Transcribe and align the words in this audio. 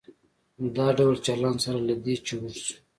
دا 0.75 0.87
ډول 0.97 1.15
چلن 1.27 1.55
سره 1.63 1.79
له 1.87 1.95
دې 2.03 2.15
چې 2.25 2.33
اوږد 2.39 2.61
شو. 2.65 2.75